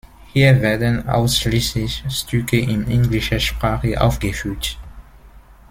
Hier 0.33 0.59
werden 0.63 1.07
ausschließlich 1.07 2.05
Stücke 2.09 2.59
in 2.59 2.87
englischer 2.87 3.39
Sprache 3.39 4.01
aufgeführt. 4.01 4.79